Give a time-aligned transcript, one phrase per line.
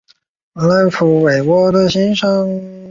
[0.55, 2.25] 子夏完淳亦为抗清烈士。